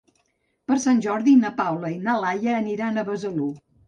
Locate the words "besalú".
3.11-3.51